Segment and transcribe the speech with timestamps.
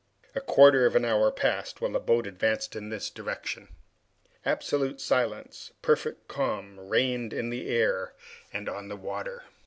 [0.33, 3.67] A quarter of an hour passed while the boat advanced in this direction.
[4.43, 8.15] Absolute silence, perfect calm reigned in the air
[8.51, 9.43] and on the water.